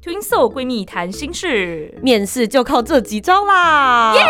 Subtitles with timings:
[0.00, 4.14] Twin Soul 闺蜜谈心事，面试就靠这几招啦！
[4.14, 4.20] 耶，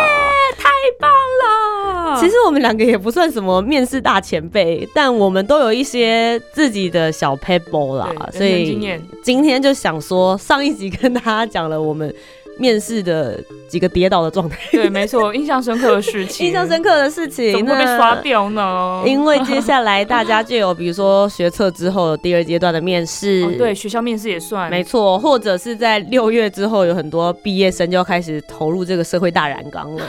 [0.56, 0.68] 太
[0.98, 2.18] 棒了！
[2.18, 8.80] 其实我们两个也不算什么面试大前辈，但我们都有一些自己的小 pebble 啦，所以
[9.22, 12.14] 今天就想说，上一集跟大家讲了我们。
[12.58, 19.02] 面试的几个跌倒的状态，对，没错，印象深刻的事情，印象深刻的事情，怎么会被刷掉呢？
[19.06, 30.04] 因为接下来大家就有，比如说学测之后第二阶段的面试，对，学校面试也算，没错，或者是在六月之后，有很多毕业生就要开始投入这个社会大染缸了。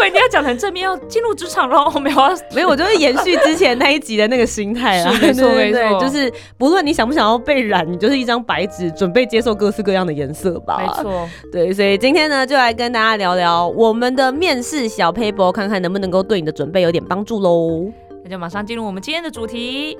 [0.00, 2.16] 我以为你要讲成正面，要进入职场喽，没有，
[2.54, 5.12] 没有，我就是延续之前那一集的那个心态 啦。
[5.20, 10.78] 没错，没错，就是不论你想不想要被染，你就是一张白纸，准备接受各式各样的颜色吧。
[10.78, 17.92] 没错，对，所以今天呢，就来跟大家聊聊我们的面试小 paper，看看能不能够对你的准备有点帮助喽。
[18.24, 19.98] 那就马上进入我们今天的主题。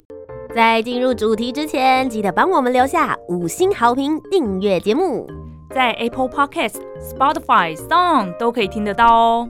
[0.54, 5.24] 在进入主题之前，记得帮我们留下五星好评，订阅节目，
[5.72, 9.48] 在 Apple Podcast、Spotify、Song 都可以听得到哦。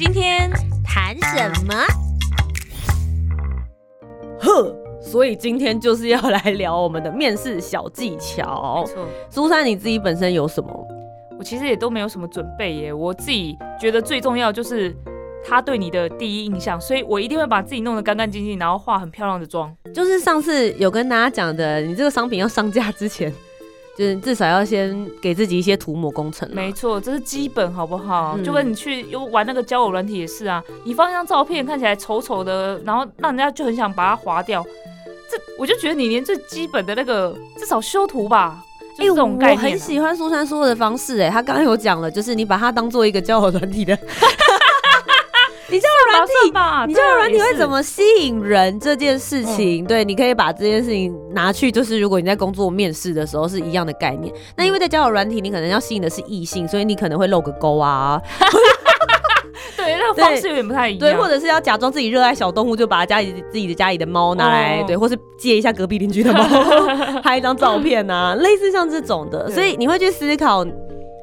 [0.00, 0.50] 今天
[0.82, 1.74] 谈什么？
[4.40, 8.82] 呵，所以今天就是要来聊我们的面试小技巧。
[8.86, 10.88] 没错，苏珊，你自己本身有什么？
[11.38, 12.90] 我其实也都没有什么准备耶。
[12.90, 14.96] 我自己觉得最重要就是
[15.46, 19.70] 他对你的第一印象，所以我一定会把自己弄得干干净净，然后化很漂亮的妆。
[19.92, 23.30] 就是上次有跟大家讲的，你这个商品要上架之前。
[24.00, 28.38] 就是至少要先给自己一些涂抹工程，没错，这是基本，好不好？
[28.42, 34.64] 就跟你去又玩那个交友软体也是啊，你放一张照片看起来丑丑的，然后让人家就很想把它划掉，
[35.30, 38.64] 这我就觉得你连最基本的那个至少修图吧，
[38.96, 39.38] 哎，这种。
[39.38, 43.94] 我很喜欢苏珊说的方式，哎，他刚刚有讲了，就是你把它当做一个交友软体的。
[45.70, 46.32] 你这个软体，
[46.88, 49.84] 你这个软体会怎么吸引人这件事情？
[49.84, 54.34] 对，你可以把这件事情拿去，就是如果你在工作面试的时候是一样的概念。
[54.56, 58.20] 那因为在交友软体，你可能要吸引的是异性，所以你可能会露个沟啊。
[59.76, 61.00] 对，那个方式有点不太一样。
[61.00, 66.42] 对，或者是要假装自己热爱小动物，就把家里自己的家里的猫拿来，对，或是借一下隔壁邻居的猫
[67.22, 69.48] 拍一张照片啊，类似像这种的。
[69.50, 70.66] 所以你会去思考。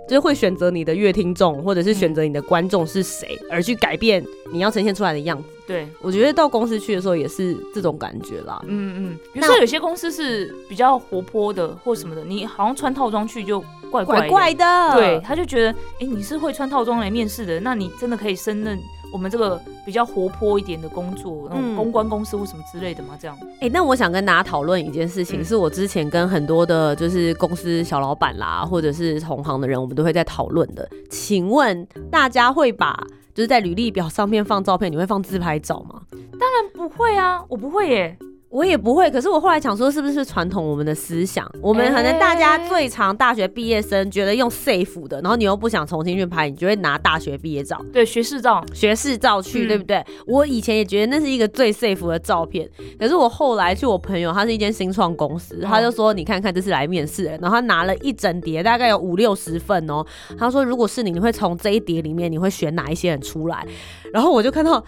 [0.08, 5.50] 就是会选择你的乐听众，或者是选择你的观众是谁，而去改变你要呈现出来的样子。
[5.68, 8.58] 对，我觉得到公司去的时候也是这种感觉啦。
[8.68, 13.60] 嗯嗯，比如说有些公司是比较活泼的或什么的，你好像穿套装去就
[13.92, 14.94] 怪怪怪的。
[14.96, 18.80] 对，他就觉得，哎，你是会穿套装来面试的，那你真的可以胜任。
[19.12, 23.18] 我们这个比较活泼一点的工作，那种公关公司或什么之类的吗？
[23.20, 23.38] 这样？
[23.62, 30.88] 哎，那我想跟大家讨论一件事情，是我之前跟很多的，就是公司小老板啦，或者是同行的人，我们都会在讨论的。
[31.10, 33.02] 请问大家会把
[33.34, 36.02] 就是在履历表上面放照片，你会放自拍照吗？
[36.40, 38.18] 当然不会啊，我不会耶。
[38.50, 41.46] 我也不会，可是我后来想说，是不是传统我们的思想？
[41.62, 50.04] 我们可能大家最常大学毕业生觉得用 safe 的，然后你又不想重新去拍，你就会拿大学毕业照，对，学士照，学士照去，对不对？
[50.26, 60.06] 我以前也觉得那是一个最 safe 的照片，可是我后来去我朋友，他是一间新创公司，他就说，你看看这是来面试的，然后他拿了一整叠，大概有五六十份哦，
[60.38, 63.66] 他说，如果是你，你会从这一叠里面，你会选哪一些人出来？
[64.14, 64.84] 然后我就看到。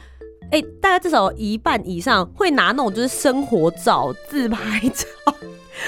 [0.52, 5.06] 哎，大概至少一半以上会拿那种就是生活照、自拍照，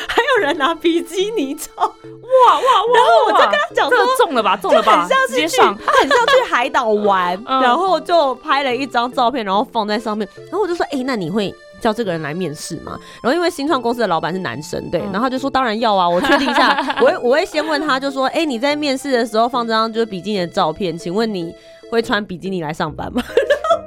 [0.07, 2.95] 还有人拿比基尼照，哇哇哇！
[2.95, 10.27] 然后我就跟他讲说，中了吧，中了吧，很像是去，他很像去海岛玩， 然后就拍了一张照片，然后放在上面。
[10.44, 13.00] 然后我就说，哎，那你会叫这个人来面试吗？
[13.24, 21.53] 然后因为新创公司的老板是男生，对，然后他就说当然要啊，我确定一下， 我会我会先问他，就说，哎，你在面试的时候放这张就是比基尼的照片，请问你
[21.89, 23.24] 会穿比基尼来上班吗？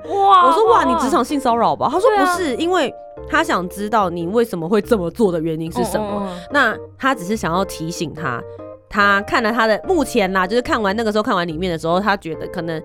[0.09, 0.47] 哇！
[0.47, 1.89] 我说哇，你职场性骚扰吧？
[1.91, 2.93] 他说不是，因为
[3.29, 6.29] 他想知道你为什么会这么做的原因是什么。
[6.51, 8.43] 那他只是想要提醒他，
[8.89, 12.83] 他看了他的目前啦，就是看完那个时候看完里面的时候，他觉得可能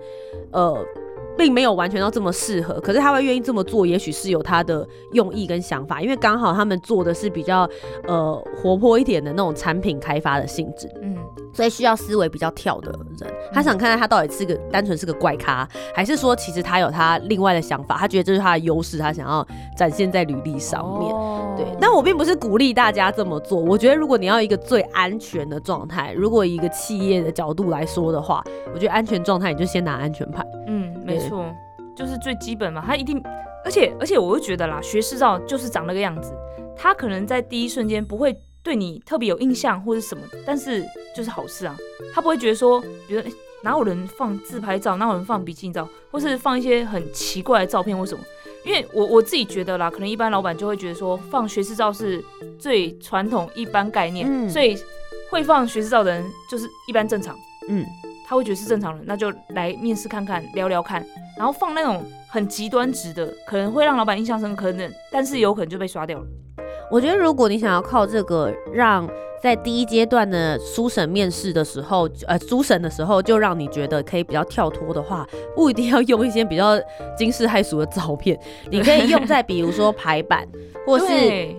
[0.52, 0.76] 呃。
[1.40, 7.66] 并没有完全到这么适合，可是他会愿意这么做，也许是有他的用意跟想法，因为刚好他们做的是比较
[8.06, 11.16] 呃活泼一点的那种产品开发的性质，嗯，
[11.54, 19.46] 所以需要思维比较跳的人，他想看看他到底是个单纯是个怪咖，还是说其实他有他另外的想法，他觉得这是他的优势，他想要
[19.78, 21.10] 展现在履历上面，
[21.56, 21.66] 对。
[21.80, 28.44] 但我并不是鼓励大家这么做，我觉得如果你要一个最安全的状态，如果一个企业的角度来说的话，
[28.74, 31.29] 我觉得安全状态你就先拿安全牌，嗯，没错，
[31.96, 33.22] 就是最基本嘛，他一定，
[33.64, 36.32] 而且而且我会觉得啦，学士照就是长那个样子，
[36.76, 40.84] 他可能在第一瞬间不会对你特别有印象或者什么，但是
[41.14, 41.76] 就是好事啊，
[42.14, 43.22] 他不会觉得说，比如
[43.62, 48.24] 哪有人放自拍照，哪有人放比基尼照，或是放一些很奇怪的照片或什么。
[48.62, 52.22] 因为我我自己觉得啦，可能一般老板就会觉得说放学士照是
[52.58, 54.76] 最传统一般概念，所以
[55.30, 57.34] 会放学士照的人就是一般正常，
[57.68, 57.82] 嗯，
[58.30, 61.04] 他会觉得是正常人，那就来面试看看聊聊看，
[61.36, 66.24] 然后放那种很极端值的，可能会让老板印象深刻，能但是有可能就被刷掉了。
[66.92, 69.04] 我觉得如果你想要靠这个让。
[69.42, 75.26] 在第一阶段的书审面试的时候，呃，书审的时候就让你觉得可以比较跳脱的话，
[75.56, 76.78] 不一定要用一些比较
[77.16, 78.38] 惊世骇俗的照片，
[78.70, 80.46] 你可以用在比如说排版
[80.86, 81.06] 或是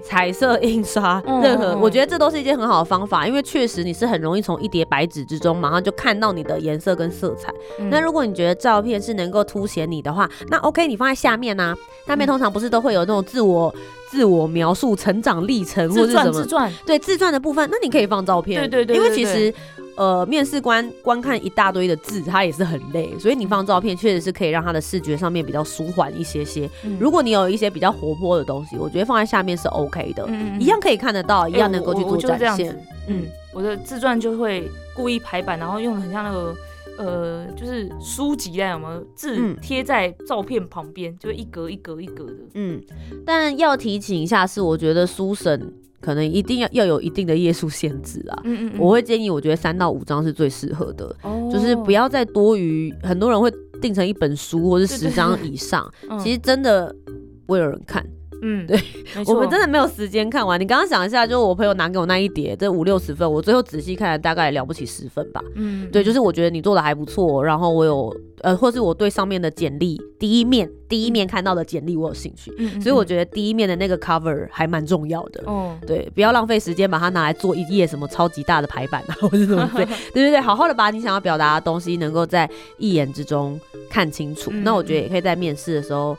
[0.04, 7.52] 彩色印刷，任何，我觉得这都是一件很好的方法，因为确实你是很容易从一叠白纸之中马上就看到你的颜色跟色彩。
[7.90, 11.76] 那如果你觉得照片是能够凸显你的话，那 OK，你放在下面呢，
[12.06, 13.74] 下面通常不是都会有那种自我。
[14.12, 18.70] 自我描述、成长历程或者什么，自传对自传的部分，那你可以放照片。
[18.70, 19.52] 对对对，因为其实
[19.96, 26.70] 呃，面试官观看一大堆的字，他也是很累，所以你放照片确实是可以让他的视觉上面比较舒缓一些些。
[27.00, 30.28] 如果你有一些比较活泼的东西，我觉得放在下面是 OK 的，
[30.60, 32.78] 一样可以看得到，一样能够去做展现。
[33.08, 33.24] 嗯，
[33.54, 36.56] 我的自传就会故意排版，然后用的很像那个。
[36.98, 42.34] 呃，就是书籍那种么字贴在照片旁边，就一格一格一格的。
[42.54, 42.80] 嗯，
[43.26, 48.42] 但要提醒一下，是我觉得书审可能一定要要有一定的页数限制啊。
[48.44, 51.16] 嗯嗯，我会建议，我觉得三到五张是最适合的，
[51.50, 53.50] 就是不要再多于很多人会
[53.82, 55.90] 定成一本书或是十张以上，
[56.22, 56.94] 其实真的
[57.46, 58.06] 不会有人看。
[58.42, 58.80] 嗯，对，
[59.28, 60.60] 我们真的没有时间看完。
[60.60, 65.42] 你刚刚想一下，就是我朋友拿给我那一叠，这五六十份，我最后仔细看了，大概了不起十份吧。
[65.56, 72.52] 嗯，对，就是我觉得你做的还不错，然后我有呃，或是我对上面的简历第一面第一面看到的简历我有兴趣，
[72.82, 75.44] 所以我觉得第一面的那个 cover 还蛮重要的。
[75.46, 82.50] 哦，对，不要浪费时间把它拿来做一页什么超级大的排版啊， 或者什么 对对对对，好好的把你想要表达的东西能够在
[82.80, 84.50] 一眼之中看清楚。
[84.64, 86.18] 那我觉得也可以在面试的时候。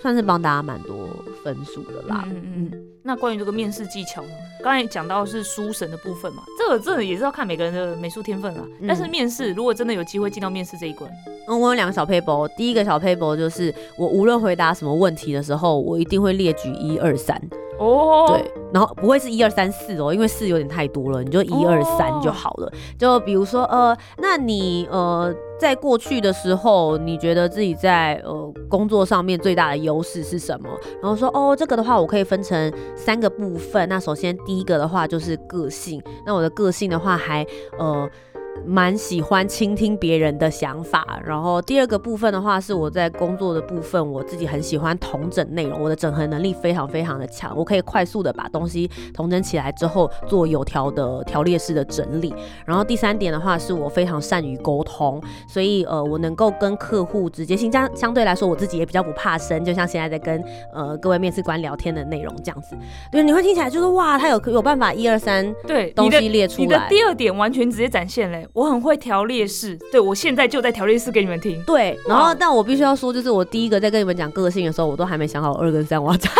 [0.00, 1.08] 算是帮大家蛮多
[1.42, 2.24] 分数的啦。
[2.26, 2.82] 嗯嗯嗯。
[3.02, 4.30] 那关于这个面试技巧呢？
[4.64, 8.60] 刚才讲到是书神的部分嘛，这个这也是要看每个人的美术天分啦。
[8.86, 11.08] 但是面试如果真的有机会进到面试这一关，
[11.46, 12.48] 嗯，我有两个小 paper。
[12.56, 17.40] 第一个小 paper 就是我无论回答什么问题的时候，我一定会列举一二三。
[17.78, 22.72] 哦，对，然后不会是一二三四哦，因为四有点太多了，你就一二三就好了。
[22.98, 30.68] 就比如说，呃，那你呃，在过去的时候，你觉得自己在呃工作上面最大的优势是什么？
[31.02, 33.88] 然后说，哦，这个的话，我可以分成三个部分。
[33.88, 37.46] 那首先第一个的话就是个性，那我的个性的话还
[37.78, 38.08] 呃。
[38.64, 52.34] 蛮喜欢倾听别人的想法，然后第二个部分的话是我在工作的部分，我自己很喜欢同整内容，我的整合能力非常非常的强，我可以快速的把东西同整起来之后做有条的条列式的整理。
[52.64, 60.42] 然后第三点的话是我非常善于沟通，所以呃我能够跟客户直接性相相对来说我自己也比较不怕生，就像现在在跟
[60.72, 62.76] 呃各位面试官聊天的内容这样子。
[63.12, 66.64] 对，你会听起来就是哇，他有有办法一二三对东西列出来。
[66.64, 68.45] 你的第二点完全直接展现嘞。
[68.52, 71.62] 我很会调列式，对我现在就在调列式给你们听。
[71.64, 76.32] 对，然后但我必须要说，就是我第一个在跟你们讲个性的时候，我都还没想好二跟三我要讲。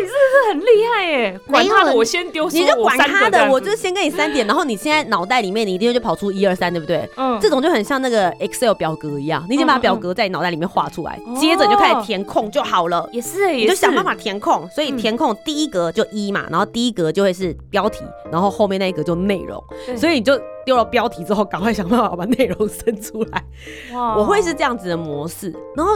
[0.00, 1.40] 你是不是很厉害耶？
[1.46, 7.08] 管他的，我先丢，你就管他的，我就先跟你三点，然后你现在脑袋里面你一定就跑出一二三，对不对？
[7.16, 13.08] 嗯，这种就很像那个 Excel 表格一样，你先把表格在你脑袋里面画出来，接着你就开始填空就好了。
[13.12, 19.62] 也是，你就想办法填空，所以填空第一格就一嘛，然后第一格就会是标题，然后后面那一格就内容，
[19.96, 23.44] 所以你就丢了标题之后，赶快想办法把内容生出来。
[23.92, 25.92] 哇，我会是这样子的模式，然后。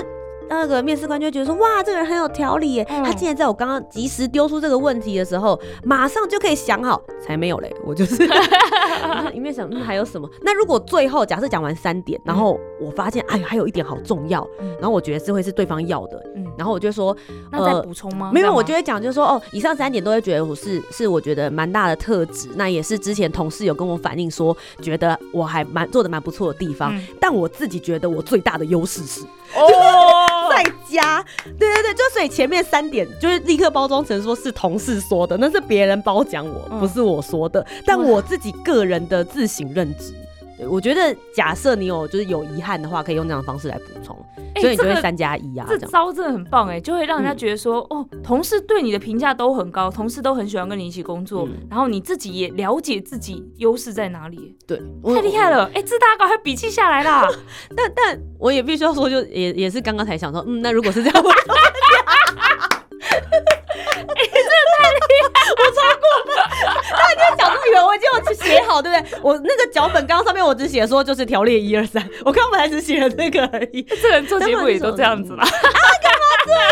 [0.48, 8.26] 那个面试官就会觉得说，哇，这个人很有条理耶，他竟然在我刚刚及时丢出这个问题的时候，马上就可以想好，才没有嘞， 我就是。
[9.32, 10.28] 一面想，嗯，还有什么？
[10.42, 14.46] 那如果最后假设讲完三点，然后我发现，哎，还有一点好重要，
[14.80, 16.22] 然后我觉得是会是对方要的，
[16.56, 17.16] 然后我就说，
[17.50, 18.30] 那再补充吗？
[18.32, 29.22] 没有，我就会讲，就是说，哦，以上三点都会觉得我是是我觉得蛮大的特质，那也是之前同事有跟我反映说，觉得我还蛮做的蛮不错的地方，但我自己觉得我最大的优势是
[29.54, 29.66] 哦，
[30.56, 40.14] 在家，对对对，就所以前面三点就是立刻包装成说是同事说的，那是别人褒奖我，不是我说的，但我自己个人的自省认知。
[40.56, 44.16] 对，我觉得假设你有就是有遗憾的话，可以用这样的方式来补充，
[44.56, 45.66] 所以你就会三加一啊。
[45.68, 54.56] 这招真的很棒哎，就会让人家觉得说，哦，同事对你的评价都很高，同事都很喜欢跟你一起工作，然后你自己也了解自己优势在哪里。
[54.66, 54.80] 对，
[55.14, 55.70] 太厉害了！
[55.74, 57.28] 哎，这大家赶快笔记下来啦。
[57.76, 61.22] 但但我也必须要说，就也也是刚刚才想说，嗯，那如果是这样。
[61.22, 61.30] 我
[66.24, 69.18] 他今天讲这么远，我已经有写好，对不对？
[69.22, 73.82] 我那个脚本刚刚上面我只写说就是条列一二三，我刚本来只写了这个而已。
[74.02, 75.42] 这人做节目也都这样子啦。
[75.42, 76.62] 啊，干嘛这样？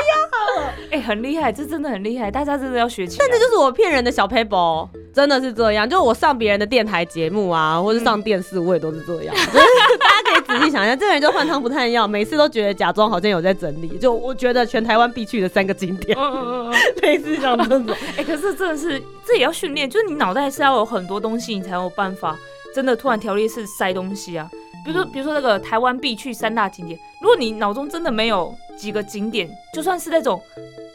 [0.90, 3.26] 哎，很厉害，这真的很厉害，大家真的要学起来。
[3.26, 5.88] 但这就是我骗人的小 paper，真的是这样。
[5.88, 9.34] 就我上别人的电台节目啊，或者上电视，我也都是这样。
[9.34, 13.88] 大家可以仔细想一下，这个人就换汤不换药，每次都觉得假装好像有在整理。
[13.98, 16.16] 就我觉得全台湾必去的三个景点，
[17.02, 17.96] 类似像这种。
[18.16, 22.36] 哎，可是真的是，这也要训练，就是你脑袋是要有很多东西，你才有办法
[22.74, 24.48] 真的突然条列式塞东西啊。
[24.84, 30.40] 比如说，比如说那个台湾必去三大景点，如果你脑中真的没有几个景点，就算是那种。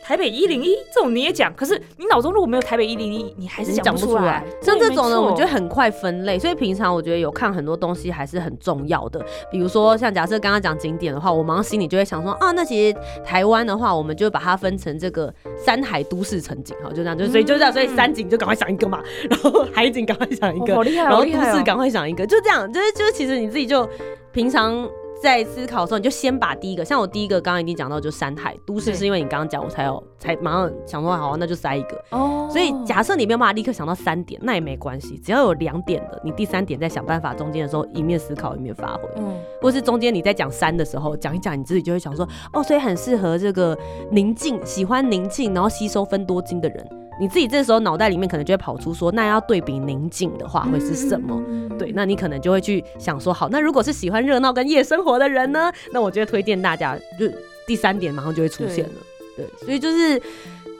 [0.09, 4.43] 台北一零一这种你也讲，可是你脑中如果没有台北一零一，你还是讲不出来。
[4.59, 9.23] 像这种呢，我觉得很快分类，所以平常我觉得有看很多东西还是很重要的。
[9.51, 15.31] 比如说像假设刚刚讲景点的话，我马上心里就会想说啊，那其实台湾的话，我们就把它分成这个
[15.63, 23.87] 山海都市城景，好就这样，就所以就这样，所以山景就赶快想一个嘛，然后海景赶快想一个，然后都市赶快想一个，就这样，就是就是其实你自己就
[24.31, 24.89] 平常。
[25.21, 32.03] 在思考的时候，你就先把第一个，像我第一个刚刚已经讲到，就山海都市，是因为你刚刚讲，我才有才马上想说，好，那就塞一个。
[32.11, 32.47] 哦。
[32.49, 39.01] 所以假设你没有办法立刻想到三点，那也没关系，只要有两点的，你第三点在想办法中间的时候，一面思考一面发挥。
[39.17, 39.35] 嗯。
[39.61, 43.77] 或是中间你在讲山的时候，讲一讲，你自己就会想说，哦，所以很适合这个
[44.11, 46.98] 宁静，喜欢宁静，然后吸收分多金的人。
[47.19, 51.43] 你自己这时候脑袋里面可能就会跑出说，那要对比宁静的话会是什么？
[51.77, 55.71] 对，那你可能就会去想说，好，那如果是喜欢热闹跟夜生活的人呢？
[55.91, 57.29] 那我就会推荐大家，就
[57.67, 58.95] 第三点马上就会出现了。
[59.35, 60.21] 对，所以就是，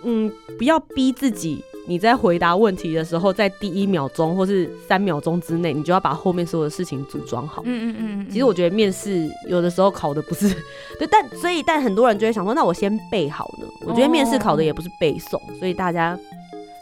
[0.03, 7.61] 嗯，不要逼自己，你在回答问题的时候，在第一秒钟或是三秒钟之内，你就要把后面所有的事情组装好。
[7.65, 8.29] 嗯嗯嗯。
[8.29, 10.47] 其实我觉得面试有的时候考的不是，
[10.99, 13.67] 对，但所以但很多人就会想说，那我先背好呢？
[13.87, 16.17] 我觉得面试考的也不是背诵，所以大家。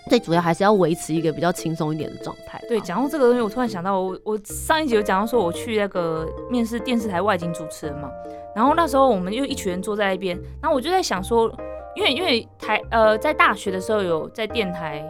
[0.10, 2.58] 最主要还是要维持一个比较轻松一点的状态。
[2.70, 8.10] 对，讲到这个东西，我突然想到，我我上一集有讲到说，我去那个面试电视台外景主持人嘛，
[8.56, 11.54] 然后那时候我们又一群人坐在一边，然后我就在想说，
[11.98, 15.04] 因为因为台呃在大学的时候有在电台。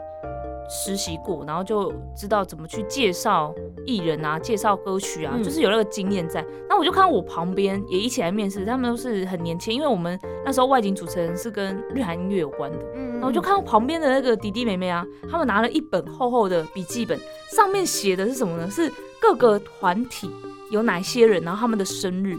[0.70, 6.46] 实习过，然后就知道怎么去介绍艺人啊，介绍歌曲啊，就是有那个经验在。
[6.68, 12.78] 那我就看到我旁边也一起来面试，他们都是很年轻，因为我们那时候外景主持人是跟日韩音乐有关的。
[12.96, 17.18] 嗯，然后我就看到旁边的那个弟弟妹妹啊，他们拿了一本厚厚的笔记本，
[17.56, 18.70] 上面写的是什么呢？
[18.70, 18.92] 是
[19.22, 20.30] 各个团体
[20.70, 22.38] 有哪些人，然后他们的生日。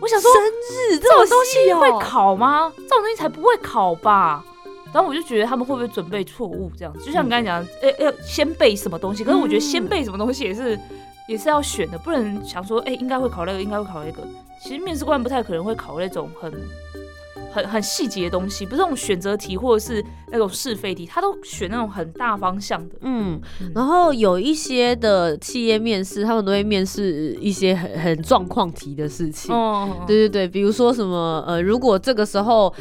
[0.00, 2.70] 我想说，生日这种东西会考吗？
[2.76, 4.44] 这种东西才不会考吧。
[4.92, 7.04] 然后我就觉得他们会不会准备错误这样子？
[7.04, 9.22] 就像你刚才讲，哎，要先背什么东西？
[9.22, 10.78] 可是我觉得先背什么东西也是
[11.28, 14.22] 也是要选的，不能想说，哎，应该会考那个，应该会考那个。
[14.60, 16.52] 其实面试官不太可能会考那种很
[17.52, 22.94] 很很细节的东西，不是那种选择题或者是那种是非题，他都选那种很大方向的。
[23.00, 23.40] 嗯，
[23.74, 29.54] 然后有一些的企业面试，他们都会面试一些很很状况题的事情。
[29.54, 32.72] 哦，对对对，比如说什么呃，如果这个时候。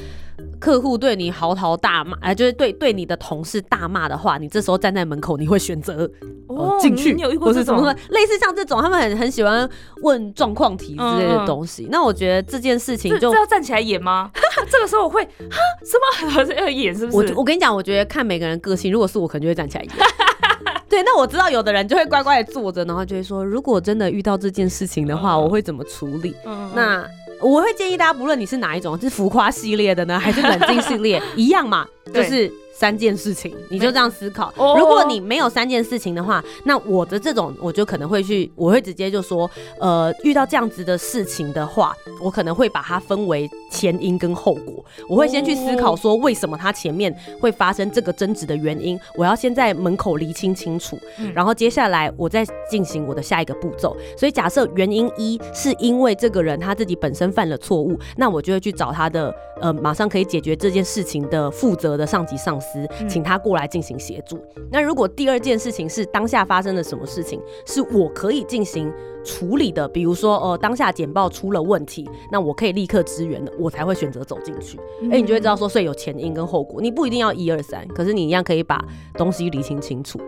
[0.60, 6.10] 客户对你嚎啕大骂，哎，就是对对你的同事大骂的话，你这时候站在门口，你会选择
[6.48, 9.68] 哦进去，或是什么类似像这种，他们很很喜欢
[10.04, 11.88] 问状况题之类的东西。
[11.90, 14.30] 那我觉得这件事情就要站起来演吗？
[14.70, 17.34] 这个时候我会哈什么 要演是不是？
[17.34, 19.94] 我我跟你讲，我觉得看每个人个性，如果是我，可能就会站起来演。
[20.90, 26.36] 对，那我知道有的人就会乖乖的坐着，然后就会说，如果真的遇到这件事情的话，我会怎么处理？
[26.76, 27.06] 那。
[27.42, 31.88] 我会建议大家，不论你是哪一种，是浮夸系列的呢，还是冷静系列， 一样嘛。
[32.14, 34.54] 就是三件事情，你就这样思考。
[34.56, 39.50] 哦如果你没有三件事情的话，那我的这种我就可能会去，我会直接就说，
[39.82, 44.86] 呃，遇到这样子的事情的话，我可能会把它分为前因跟后果。
[45.10, 53.98] 我会先去思考说，为什么它前面会发生这个争执的原因，我要先在门口厘清清楚，嗯然后接下来我再进行我的下一个步骤。
[54.16, 62.68] 所以假设原因一是因为这个人他自己本身犯了错误，那我就会去找他的呃马上可以解决这件事情的负责的上级上司，
[63.00, 64.40] 嗯请他过来进行协助。
[64.72, 68.92] 那如果第二件事情是当下发生了什么事情，是我可以进行
[69.24, 74.80] 处理的，比如说呃当下简报出了问题，那我可以立刻支援的，我才会选择走进去。
[75.02, 78.84] 嗯哎、你就会知道说，所以有前因跟后果，你不一定要一二三，可是你一样可以把
[79.16, 80.20] 东西理清清楚。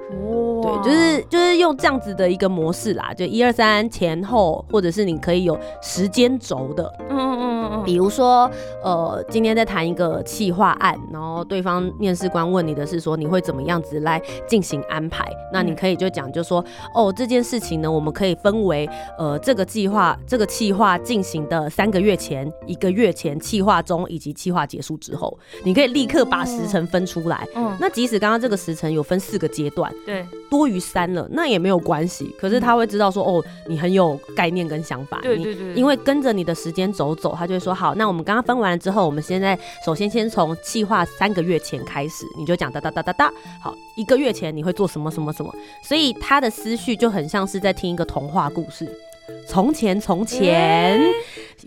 [0.62, 7.40] 对，就是就是用这样子的一个模式啦，就一二三前后，或者是你可以有时间轴的，嗯嗯
[7.72, 7.84] 嗯嗯。
[7.84, 8.50] 比如说，
[8.84, 16.64] 呃，今天在谈一个企划案，然后对方面试官问你的是说你会怎么样子来进行安排，那你可以就讲就说，
[16.94, 27.48] 哦，这件事情呢，我们可以分为，呃，这个计划这个企划进行的三个月前、一个月前、企划中以及企划结束之后，你可以立刻把时辰分出来。
[27.56, 32.36] 嗯，那即使刚刚这个时辰有分四个阶段，对多于三了，那也没有关系。
[32.40, 45.54] 可是他会知道说，哦，你很有概念跟想法，你对对对，因为跟着你的时间走走，他就会说好，那我们刚刚分完了之后，我们现在首先先从计划三个月前开始，你就讲哒哒哒哒哒，好，一个月前你会做什么什么什么，
[45.84, 48.90] 所以他的思绪就很像是在听一个童话故事。
[49.48, 51.00] 从前，从前，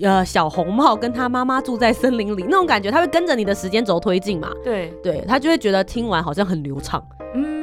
[0.02, 4.50] 呃，小红帽跟他妈妈住在森林里，那种感觉，他会跟着你的时间轴推进嘛？
[4.62, 7.02] 对，对他就会觉得听完好像很流畅。
[7.34, 7.53] 嗯，对，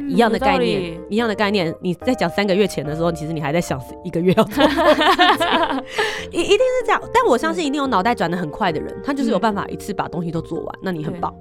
[0.00, 4.64] 那一样的概念理，一样的概念，你在讲三个月前的时候，其实你还在想一个月要做
[6.30, 7.00] 一一定是这样。
[7.12, 11.34] 但我相信一定有脑袋转的很快的人，他就是有办法一次把东西都做完，那你很棒，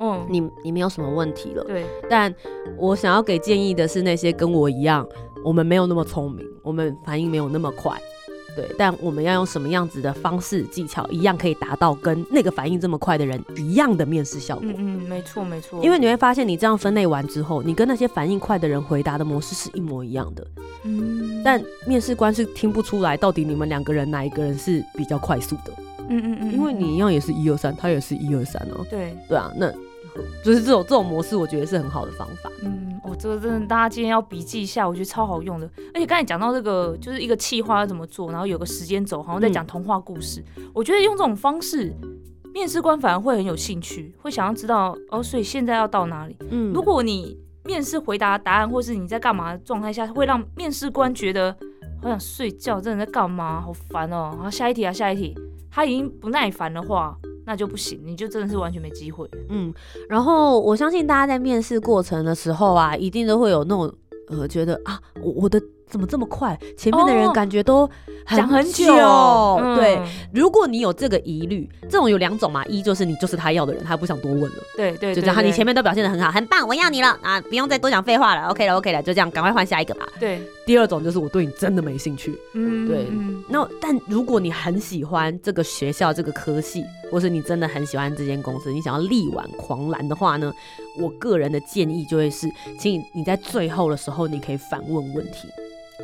[0.00, 1.64] 嗯，你你没有什么问题了。
[1.64, 2.34] 对，但
[2.76, 5.06] 我想要给建议的是那些跟我一样，
[5.44, 7.92] 我们没有那么聪明，我们反应没有那么快。
[8.58, 14.66] 对，但我们要用什么样子的方式技巧，一样可以达到跟那个反应这么快的人一样的面试效果。
[14.66, 20.44] 嗯嗯，没错没错，因为你会发现，你这样分类完之后，你跟那些反应快的人回答的模式是一模一样的，
[20.82, 25.72] 嗯，但面试官是听不出来到底你们两个人哪一个人是比较快速的，
[26.08, 29.72] 嗯嗯嗯，因为你一样也是一二三，他也是一二三哦，对，对啊，那
[30.42, 32.50] 就是这种这种模式，我觉得是很好的方法。
[32.62, 35.70] 嗯，哦，这个真的大家今天要笔记一下，我觉得超好用的。
[35.94, 40.44] 而且刚才讲到这个，就是一个企划要怎么做，然后有个时间轴，好像在讲童话故事。
[40.74, 41.94] 我觉得用这种方式，
[42.52, 46.36] 面试官反而会很有兴趣，会想要知道哦，所以现在要到哪里？
[46.50, 51.54] 嗯如果你面试回答答案，或是你在干嘛的状态下，会让面试官觉得
[52.02, 53.60] 好想睡觉，真的在干嘛？
[53.60, 54.30] 好烦哦。
[54.34, 55.34] 然后下一题啊，下一题，
[55.70, 57.16] 他已经不耐烦的话，
[57.48, 59.26] 那就不行，你就真的是完全没机会。
[59.48, 59.72] 嗯，
[60.06, 63.90] 然后我相信大家在面试过程的时候啊，一定都会有那种
[64.28, 65.58] 呃，觉得啊，我我的
[65.88, 66.54] 怎么这么快？
[66.76, 67.88] 前面的人哦感觉都
[68.26, 68.84] 讲很久，
[69.62, 69.98] 嗯对，
[70.30, 80.06] 如果你有这个疑虑，这种有两种嘛，一就是你就是他要的人，他不想多问了，对对，就这样，你前面都表现的很好，很棒，我要你了啊，不用再多讲废话了，OK 了，OK 了，就这样，赶快换下一个吧。
[80.20, 83.06] 对，第二种就是我对你真的没兴趣，嗯，对。
[83.10, 83.42] 嗯。
[83.48, 90.52] 那但如果你很喜欢这个学校这个科系，或是你真的很喜欢这间公司，你想要力挽狂澜的话呢，
[91.00, 92.46] 我个人的建议就会是，
[92.78, 95.48] 请你在最后的时候，你可以反问问题。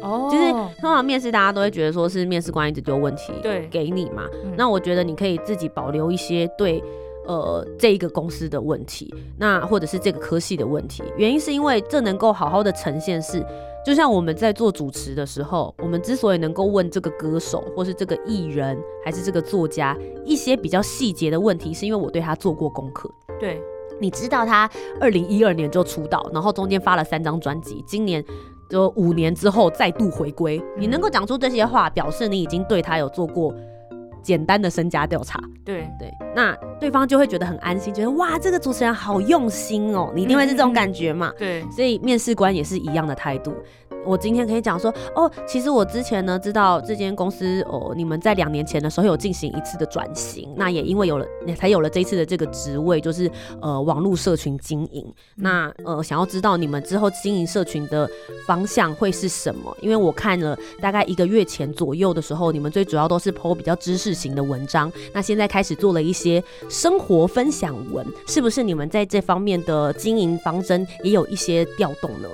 [0.00, 0.50] 哦，就是
[0.81, 3.68] 通常面试大家都会觉得说是面试官一直丢问题对。
[3.70, 4.55] 给你嘛，嗯。
[4.57, 6.83] 那我觉得你可以自己保留一些对。
[7.27, 13.42] 呃，这一个公司的问题，那或者是这个科系的问题，原因是因为这能够好好的呈现是，
[13.84, 19.94] 就像我们在做主持的时候，我们之所以能够问这个歌手，或是这个艺人，还是这个作家
[20.24, 23.10] 一些比较细节的问题，是因为我对他做过功课。
[23.38, 23.60] 对，
[24.00, 24.68] 你知道他
[24.98, 28.24] 二零一二年就出道，然后中间发了三张专辑，今年
[28.70, 30.62] 就五年之后再度回归。
[30.78, 33.54] 你能够讲出这些话，表示你已经对他有做过
[34.24, 35.38] 简单的身家调查。
[35.64, 41.32] 对，对，那对方就会觉得很安心，觉得哇，这个主持人好用心哦，你一定会是这种感觉嘛。
[41.38, 43.54] 对，所以面试官也是一样的态度。
[44.06, 55.06] 我今天可以讲说，哦，其实我之前呢知道这间公司哦，你们在两年前的时候有进行一次的转型，那也因为有了，才有了这一次的这个职位，就是呃网络社群经营。
[55.36, 58.08] 那呃想要知道你们之后经营社群的
[58.46, 59.74] 方向会是什么？
[59.80, 72.28] 因为我看了大概一个月前左右的时候，你们最主要都是 PO 比较知识型的文章，那现在开始做了一些生活分享文，是不是你们在这方面的经营方针也有一些调动呢？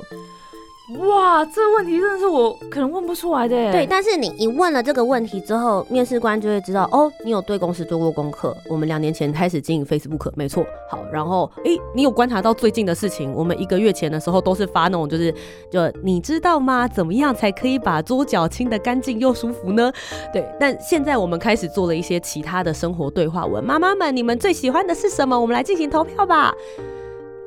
[0.99, 3.71] 哇，这个问题真的是我可能问不出来的。
[3.71, 8.57] 对，但是你一问了这个问题之后，面试官就会知道哦，你有对公司做过功课。
[8.69, 10.65] 我们两年前开始经营 Facebook，没错。
[10.91, 13.33] 好，然后哎，你有观察到最近的事情？
[13.33, 15.33] 我们一个月前的时候都是发那种，就是
[15.71, 16.89] 就你知道吗？
[16.89, 19.93] 怎么样才可以把桌脚清得干净又舒服呢？
[20.33, 23.63] 对，但现在我们开始做了一些其他的生活对话文。
[23.63, 25.41] 妈妈们，你们最喜欢的是什么？
[25.41, 26.53] 我们来进行投票吧。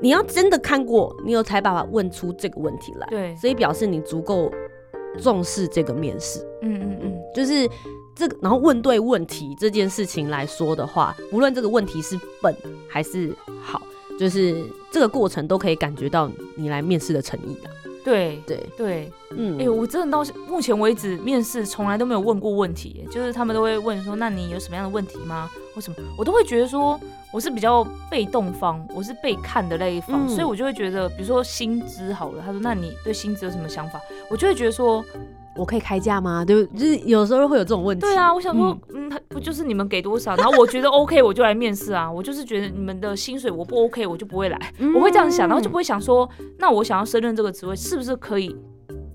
[0.03, 3.07] 你要真的看过，你有才把它问出这个问题来。
[3.09, 4.51] 对，所以表示你足够
[5.17, 6.45] 重视这个面试。
[6.61, 7.69] 嗯嗯嗯，就是
[8.13, 12.53] 这个，然后问对问题这件事情来说的话，无论这个问题是笨
[12.89, 13.81] 还是好，
[14.19, 17.69] 就是这个过程都可以感觉到你来面试的诚意的。
[18.03, 25.49] 对对对，嗯，哎，我真的到目前为止面试从来都没有问过问题，就是他们都会问说，那你有什么样的问题吗？
[25.73, 26.99] 或什么，我都会觉得说
[27.31, 33.99] 我是比较被动方，我是被看的那一方，所以我就会觉得，比如说薪资好了，他说，那你对薪资有什么想法？
[34.29, 35.03] 我就会觉得说。
[35.55, 36.43] 我可以开价吗？
[36.43, 38.01] 对，就是有时候会有这种问题。
[38.01, 42.11] 对啊，我想说，嗯，他不就是你们给多少，然后我觉得 OK，我就来面试啊。
[42.11, 44.73] 我就是觉得你们的薪水我不 OK，我就不会来。
[44.95, 48.55] 我会这样想，然后就不会想说，那我想要升任这个职位，是不是可以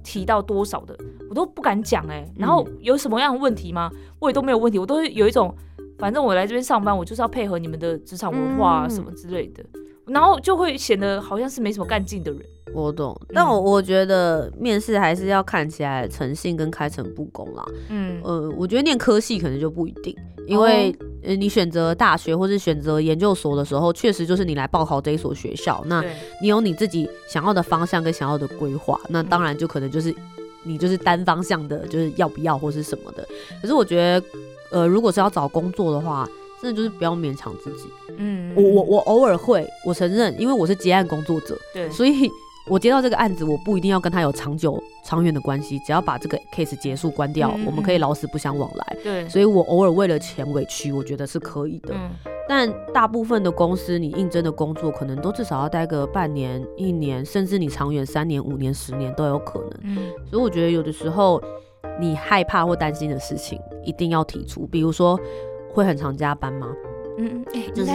[0.04, 0.96] 提到多少的？
[1.28, 2.24] 我都不敢讲哎。
[2.36, 3.90] 然后有什么样的问题吗？
[4.20, 5.52] 我也都没有问题，我都会有一种，
[5.98, 9.64] 反正我来这边上班，我就是要配合你们的职场文化啊什么之类的，
[10.06, 12.40] 然后就会显得好像是没什么干劲的人。
[12.74, 17.64] 我懂，但我我觉得面试还是要看起来诚信跟开诚布公啦。
[17.88, 20.14] 嗯，呃，我觉得念科系可能就不一定，
[20.46, 26.04] 因为呃，你选择大学或是选择研究所的时候，确实就是你来报考这一所学校，那
[26.42, 30.14] 你有你自己想要的方向跟想要的规划，那当然就可能就是
[30.62, 33.26] 你就是单方向的，就是要不要或是什么的。
[33.62, 34.26] 可是我觉得，
[34.70, 36.28] 呃，如果是要找工作的话，
[36.62, 37.88] 真的就是不要勉强自己。
[38.16, 42.30] 嗯，我我我偶尔会，我承认，因为我是结案工作者，对，所以。
[42.70, 48.96] 我接到这个案子，我不一定要跟他有长久、长远的关系，只要把这个 case 结束关掉，我们可以老死不相往来。
[49.02, 51.94] 对，所以我偶尔为了钱委屈，我觉得是可以的。
[51.94, 52.10] 嗯，
[52.46, 59.70] 但大部分的公司，你应征的工作可能都至少要待个半年、一年，甚至你长远三年、五年、十年都有可能。
[59.84, 59.96] 嗯，
[60.30, 61.42] 所以我觉得有的时候
[62.00, 65.18] 你害怕或担心的事情一定要提出，比如说
[65.72, 66.68] 会很常加班吗？
[67.18, 67.92] 嗯嗯，就是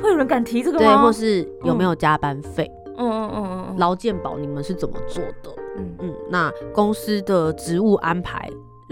[0.00, 0.84] 会有人敢提这个吗？
[0.84, 2.70] 对，或是有没有加班费？
[2.96, 5.50] 嗯嗯嗯嗯，劳健保你们是怎么做的？
[5.78, 8.48] 嗯嗯，那公司的职务安排，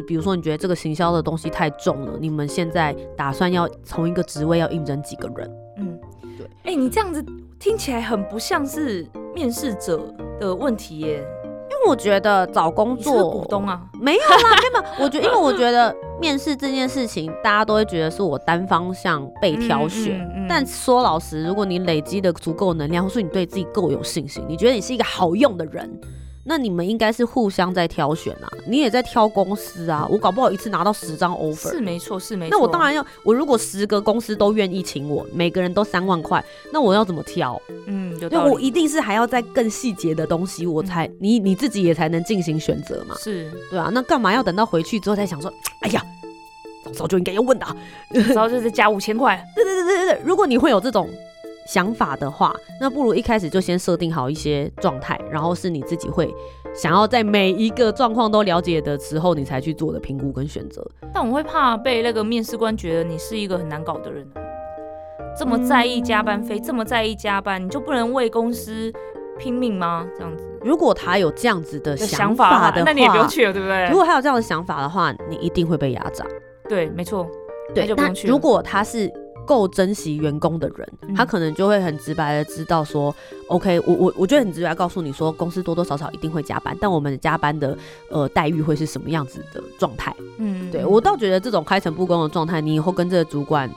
[0.08, 5.50] 比如说你觉得这个行销的东西太重了，你们现在打算要从一个职位要应征几个人？
[5.76, 6.00] 嗯，
[6.36, 6.46] 对。
[6.64, 7.24] 哎，你这样子
[7.58, 10.02] 听起来很不像是面试者
[10.40, 11.24] 的问题耶。
[11.86, 20.26] 我觉得找工作股东啊，没有啦， 根本我觉得，因为我觉得面试这件事情，大家都会觉得是我单方向被挑选。
[20.48, 26.00] 但说老实，如果你累积的足够能量，或是你对自己够有信心，你觉得你是一个好用的人。
[26.42, 32.56] 那你们应该是互相在挑选啊，你也在挑公司啊，我搞不好一次拿到十张 offer，是没错，是没错。
[32.56, 37.60] 那我当然要，我如果十个公司都愿意请我，每个人都三万块，那我要怎么挑？
[37.86, 43.14] 嗯，对，我一定是还要在更细节的东西，我才你你自己也才能进行选择嘛。
[43.18, 46.02] 是，对啊，那干嘛要等到回去之后才想说，哎呀，
[46.92, 47.66] 早就应该要问的，
[48.10, 49.42] 然后就是加五千块。
[49.54, 51.08] 对对对对对，如果你会有这种。
[51.66, 56.34] 想法的话，那不如一开始就先设定好一些状态，然后是你自己会
[56.74, 60.84] 想要在每一个状况都了解的时候，你才去做的评估跟选择。
[61.14, 64.26] 但我会怕被那个面试官觉得你是一个很难搞的人，
[65.40, 68.92] 这么在意加班费，这么在意加班，你就不能为公司
[69.38, 70.06] 拼命吗？
[70.14, 73.88] 这样子，如果他有这样子的想法的话，那你也不用去了，对不对？
[73.88, 76.26] 如果他有这样的想法的话，你一定会被压榨。
[76.68, 77.26] 对，没错。
[77.74, 79.10] 对，但如果他是。
[79.46, 83.12] 够珍惜员工的人，他可能就会很直白的知道说
[83.48, 87.76] ，OK，我我我觉得很直白告诉你说，公司多多少少一定会加班，但我们加班的
[88.10, 90.14] 呃待遇会是什么样子的状态？
[90.38, 93.68] 嗯，对我倒觉得这种开诚布公的状态，你以后跟这个主管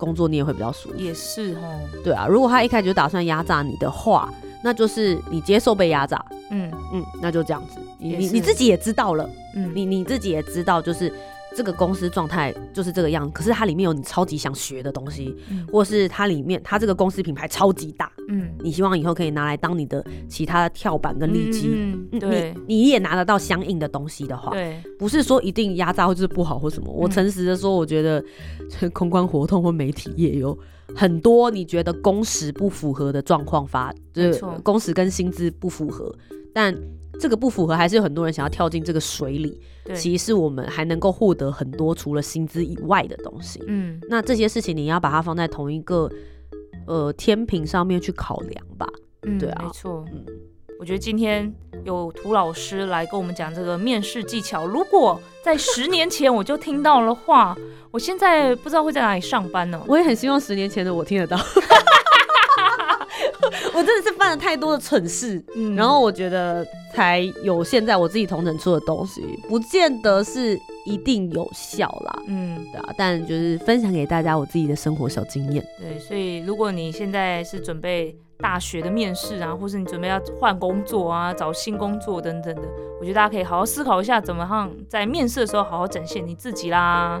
[0.00, 0.96] 工作，你也会比较舒服。
[0.96, 4.32] 也是哦，对啊，如果他一开始就打算压榨你的话，
[4.64, 6.24] 那就是你接受被压榨。
[6.50, 11.12] 嗯嗯，那就这样子，你你你自己也知道了，嗯，你你自己也知道就是。
[11.56, 15.36] 这个公司状态就是这个样，可是它里面有你超级想学的东西，
[15.70, 21.68] 或是它里面它这个公司品牌超级大，嗯，你希望以后可以拿来当你的其他的跳板跟利基，
[22.12, 26.92] 嗯，对，你也拿得到相应的东西的话，对，不是说一定压榨或就是不好或什么。
[26.92, 28.24] 我诚实的说，我觉得
[28.92, 30.56] 公关活动或媒体也有
[30.94, 36.14] 很多你觉得工时不符合的状况发，就是工时跟薪资不符合，
[36.52, 36.76] 但。
[37.18, 39.60] 这个不符合，还是有很多人想要跳进这个水里。
[39.94, 43.62] 其实是我们还能够获得很多除了薪资以外的东西。
[43.66, 46.10] 嗯，那这些事情你要把它放在同一个
[46.86, 48.88] 呃天平上面去考量吧。
[49.24, 50.02] 嗯，对啊，没错。
[50.10, 50.24] 嗯，
[50.78, 51.52] 我觉得今天
[51.84, 54.64] 有涂老师来跟我们讲这个面试技巧。
[54.64, 57.54] 如果在十年前我就听到的话，
[57.90, 59.84] 我现在不知道会在哪里上班呢。
[59.86, 61.36] 我也很希望十年前的我听得到。
[63.74, 75.64] 我真的是犯了太多的蠢事，嗯，然后我觉得才有现在我自己同城出的东西，不见得是一定有效啦，嗯，对啊，但就是分享给大家我自己的生活小经验。
[75.78, 82.62] 对，所以如果你现在是准备大学的面试啊，或是你准备要换工作啊，找新工作等等的，
[83.00, 87.20] 我觉得大家可以好好思考一下，怎么样在面试的时候好好展现你自己啦。